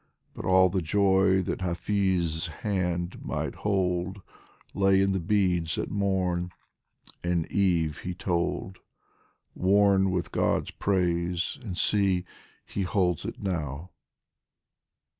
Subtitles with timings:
[0.33, 4.23] But all the joy that Hafiz' hand might hold,
[4.73, 6.51] Lay in the beads that morn
[7.23, 8.79] and eve he told,
[9.53, 12.25] Worn with God's praise; and see!
[12.65, 13.91] he holds it now.